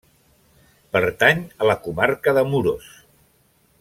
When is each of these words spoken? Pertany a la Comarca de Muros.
Pertany 0.95 1.43
a 1.65 1.69
la 1.73 1.77
Comarca 1.85 2.35
de 2.39 2.45
Muros. 2.55 2.89